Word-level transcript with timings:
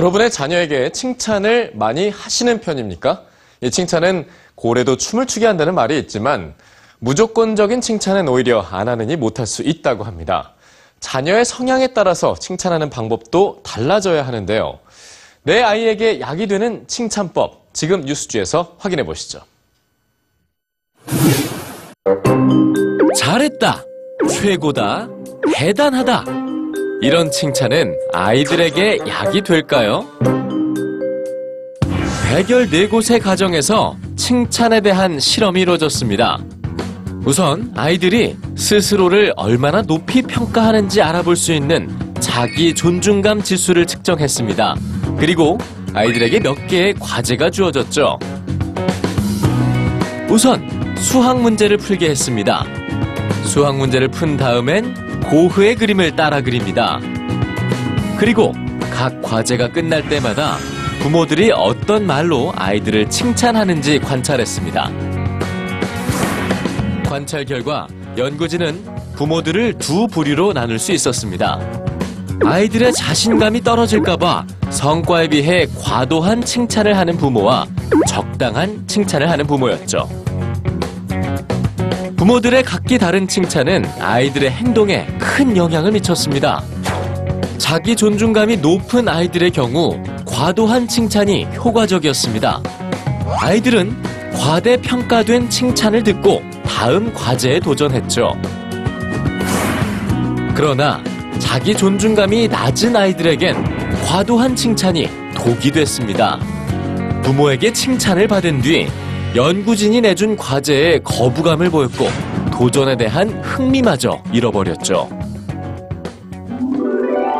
여러분의 0.00 0.30
자녀에게 0.30 0.92
칭찬을 0.92 1.72
많이 1.74 2.08
하시는 2.08 2.58
편입니까? 2.58 3.22
이 3.60 3.70
칭찬은 3.70 4.26
고래도 4.54 4.96
춤을 4.96 5.26
추게 5.26 5.44
한다는 5.44 5.74
말이 5.74 5.98
있지만 5.98 6.54
무조건적인 7.00 7.82
칭찬은 7.82 8.26
오히려 8.26 8.62
안 8.62 8.88
하느니 8.88 9.16
못할 9.16 9.46
수 9.46 9.62
있다고 9.62 10.04
합니다. 10.04 10.54
자녀의 11.00 11.44
성향에 11.44 11.88
따라서 11.88 12.34
칭찬하는 12.34 12.88
방법도 12.88 13.60
달라져야 13.62 14.26
하는데요. 14.26 14.78
내 15.42 15.60
아이에게 15.60 16.20
약이 16.20 16.46
되는 16.46 16.84
칭찬법, 16.86 17.74
지금 17.74 18.00
뉴스주에서 18.00 18.76
확인해 18.78 19.04
보시죠. 19.04 19.40
잘했다, 23.14 23.84
최고다, 24.30 25.08
대단하다. 25.54 26.39
이런 27.02 27.30
칭찬은 27.30 27.96
아이들에게 28.12 28.98
약이 29.08 29.40
될까요? 29.40 30.04
백열 32.28 32.68
네 32.68 32.86
곳의 32.86 33.20
가정에서 33.20 33.96
칭찬에 34.16 34.82
대한 34.82 35.18
실험이 35.18 35.62
이루어졌습니다. 35.62 36.38
우선 37.24 37.72
아이들이 37.74 38.36
스스로를 38.54 39.32
얼마나 39.36 39.80
높이 39.80 40.20
평가하는지 40.20 41.00
알아볼 41.00 41.36
수 41.36 41.52
있는 41.52 41.88
자기 42.20 42.74
존중감 42.74 43.42
지수를 43.42 43.86
측정했습니다. 43.86 44.76
그리고 45.18 45.56
아이들에게 45.94 46.40
몇 46.40 46.66
개의 46.66 46.94
과제가 47.00 47.50
주어졌죠. 47.50 48.18
우선 50.28 50.94
수학 50.96 51.40
문제를 51.40 51.78
풀게 51.78 52.10
했습니다. 52.10 52.64
수학 53.44 53.76
문제를 53.76 54.08
푼 54.08 54.36
다음엔 54.36 55.09
고흐의 55.28 55.76
그림을 55.76 56.16
따라 56.16 56.40
그립니다. 56.40 56.98
그리고 58.18 58.52
각 58.92 59.22
과제가 59.22 59.68
끝날 59.72 60.08
때마다 60.08 60.56
부모들이 61.00 61.52
어떤 61.54 62.06
말로 62.06 62.52
아이들을 62.56 63.08
칭찬하는지 63.08 64.00
관찰했습니다. 64.00 64.90
관찰 67.08 67.44
결과 67.44 67.86
연구진은 68.16 68.84
부모들을 69.16 69.78
두 69.78 70.06
부류로 70.06 70.52
나눌 70.52 70.78
수 70.78 70.92
있었습니다. 70.92 71.58
아이들의 72.44 72.92
자신감이 72.92 73.62
떨어질까봐 73.62 74.46
성과에 74.70 75.28
비해 75.28 75.66
과도한 75.82 76.44
칭찬을 76.44 76.96
하는 76.96 77.16
부모와 77.16 77.66
적당한 78.08 78.84
칭찬을 78.86 79.28
하는 79.28 79.46
부모였죠. 79.46 80.08
부모들의 82.20 82.64
각기 82.64 82.98
다른 82.98 83.26
칭찬은 83.26 83.82
아이들의 83.98 84.50
행동에 84.50 85.06
큰 85.18 85.56
영향을 85.56 85.92
미쳤습니다. 85.92 86.62
자기 87.56 87.96
존중감이 87.96 88.58
높은 88.58 89.08
아이들의 89.08 89.50
경우 89.52 89.98
과도한 90.26 90.86
칭찬이 90.86 91.46
효과적이었습니다. 91.56 92.62
아이들은 93.40 93.96
과대평가된 94.34 95.48
칭찬을 95.48 96.02
듣고 96.02 96.42
다음 96.62 97.10
과제에 97.14 97.58
도전했죠. 97.58 98.38
그러나 100.54 101.02
자기 101.38 101.74
존중감이 101.74 102.48
낮은 102.48 102.96
아이들에겐 102.96 103.64
과도한 104.04 104.54
칭찬이 104.56 105.08
독이 105.34 105.70
됐습니다. 105.70 106.38
부모에게 107.22 107.72
칭찬을 107.72 108.28
받은 108.28 108.60
뒤 108.60 108.88
연구진이 109.34 110.00
내준 110.00 110.36
과제에 110.36 110.98
거부감을 111.04 111.70
보였고 111.70 112.08
도전에 112.52 112.96
대한 112.96 113.28
흥미마저 113.42 114.22
잃어버렸죠. 114.32 115.08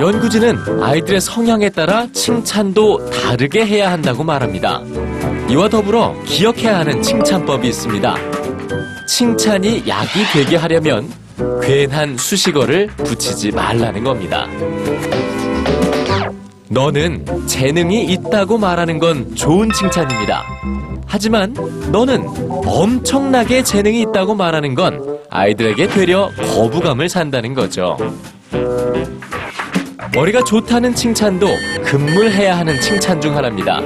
연구진은 0.01 0.83
아이들의 0.83 1.21
성향에 1.21 1.69
따라 1.69 2.07
칭찬도 2.13 3.11
다르게 3.11 3.67
해야 3.67 3.91
한다고 3.91 4.23
말합니다. 4.23 4.81
이와 5.51 5.69
더불어 5.69 6.15
기억해야 6.25 6.79
하는 6.79 7.03
칭찬법이 7.03 7.69
있습니다. 7.69 8.17
칭찬이 9.09 9.83
약이 9.87 10.25
되게 10.33 10.57
하려면 10.57 11.11
괜한 11.61 12.17
수식어를 12.17 12.87
붙이지 12.87 13.51
말라는 13.51 14.05
겁니다. 14.05 14.47
너는 16.73 17.27
재능이 17.49 18.05
있다고 18.05 18.57
말하는 18.57 19.01
건 19.01 19.35
좋은 19.35 19.69
칭찬입니다. 19.73 20.45
하지만 21.05 21.53
너는 21.91 22.25
엄청나게 22.65 23.65
재능이 23.65 24.03
있다고 24.03 24.37
말하는 24.37 24.77
건 24.77 25.19
아이들에게 25.31 25.89
되려 25.89 26.31
거부감을 26.37 27.09
산다는 27.09 27.55
거죠. 27.55 27.97
머리가 30.15 30.45
좋다는 30.45 30.95
칭찬도 30.95 31.49
금물해야 31.87 32.57
하는 32.57 32.81
칭찬 32.81 33.21
중 33.21 33.37
하나입니다. 33.37 33.81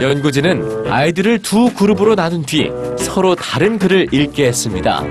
연구진은 0.00 0.90
아이들을 0.90 1.38
두 1.42 1.72
그룹으로 1.72 2.16
나눈 2.16 2.42
뒤 2.42 2.68
서로 2.98 3.36
다른 3.36 3.78
글을 3.78 4.12
읽게 4.12 4.46
했습니다. 4.48 5.04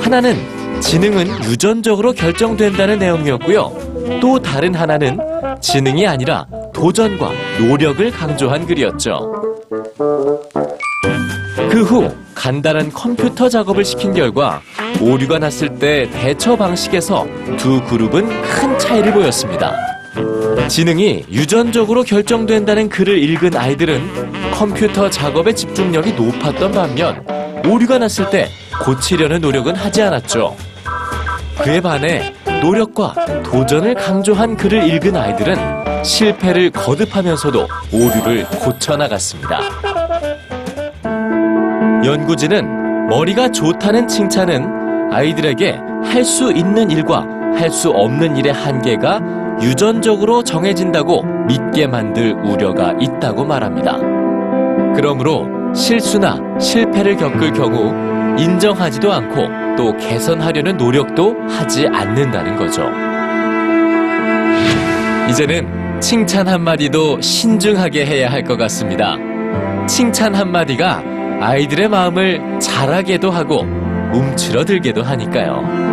하나는 0.00 0.36
지능은 0.80 1.44
유전적으로 1.44 2.12
결정된다는 2.12 2.98
내용이었고요. 2.98 4.18
또 4.20 4.40
다른 4.40 4.74
하나는 4.74 5.18
지능이 5.60 6.06
아니라 6.06 6.46
도전과 6.72 7.30
노력을 7.60 8.10
강조한 8.10 8.66
글이었죠. 8.66 9.32
그 11.70 11.82
후 11.82 12.10
간단한 12.34 12.92
컴퓨터 12.92 13.48
작업을 13.48 13.84
시킨 13.84 14.14
결과 14.14 14.60
오류가 15.00 15.38
났을 15.38 15.78
때 15.78 16.08
대처 16.10 16.56
방식에서 16.56 17.26
두 17.58 17.82
그룹은 17.84 18.26
큰 18.42 18.78
차이를 18.78 19.12
보였습니다. 19.12 19.74
지능이 20.68 21.24
유전적으로 21.30 22.02
결정된다는 22.04 22.88
글을 22.88 23.18
읽은 23.18 23.56
아이들은 23.56 24.50
컴퓨터 24.52 25.08
작업의 25.10 25.54
집중력이 25.54 26.12
높았던 26.12 26.72
반면 26.72 27.24
오류가 27.66 27.98
났을 27.98 28.28
때 28.30 28.48
고치려는 28.84 29.40
노력은 29.40 29.74
하지 29.74 30.02
않았죠. 30.02 30.56
그에 31.62 31.80
반해 31.80 32.34
노력과 32.62 33.14
도전을 33.44 33.94
강조한 33.94 34.56
글을 34.56 34.84
읽은 34.94 35.16
아이들은 35.16 36.04
실패를 36.04 36.70
거듭하면서도 36.70 37.66
오류를 37.92 38.46
고쳐나갔습니다. 38.46 39.60
연구진은 42.04 43.08
머리가 43.08 43.50
좋다는 43.50 44.06
칭찬은 44.08 45.12
아이들에게 45.12 45.80
할 46.04 46.24
수 46.24 46.52
있는 46.52 46.90
일과 46.90 47.26
할 47.56 47.70
수 47.70 47.90
없는 47.90 48.36
일의 48.36 48.52
한계가 48.52 49.20
유전적으로 49.60 50.42
정해진다고 50.44 51.22
믿게 51.46 51.86
만들 51.86 52.32
우려가 52.44 52.94
있다고 53.00 53.44
말합니다. 53.44 53.96
그러므로 54.94 55.48
실수나 55.74 56.38
실패를 56.60 57.16
겪을 57.16 57.52
경우 57.52 57.92
인정하지도 58.38 59.12
않고 59.12 59.48
또 59.78 59.96
개선하려는 59.96 60.76
노력도 60.76 61.36
하지 61.48 61.86
않는다는 61.86 62.56
거죠. 62.56 62.82
이제는 65.30 66.00
칭찬 66.00 66.48
한마디도 66.48 67.20
신중하게 67.20 68.04
해야 68.04 68.28
할 68.28 68.42
것 68.42 68.56
같습니다. 68.58 69.16
칭찬 69.86 70.34
한마디가 70.34 71.04
아이들의 71.40 71.88
마음을 71.90 72.58
자라게도 72.58 73.30
하고 73.30 73.60
움츠러들게도 74.12 75.04
하니까요. 75.04 75.87